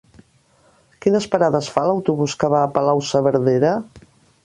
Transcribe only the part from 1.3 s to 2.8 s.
parades fa l'autobús que va a